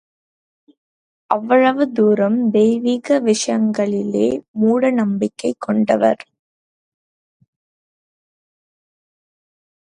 அவ்வளவு 1.29 1.83
தூரம் 1.91 2.49
தெய்வீக 2.51 3.19
விஷயங்களிலே 3.21 4.25
மூட 4.59 4.91
நம்பிக்கை 4.91 5.51
கொண்டவர். 5.59 6.23